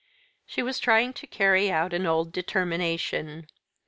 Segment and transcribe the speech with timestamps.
[0.47, 3.45] She was trying to carry out an old determination.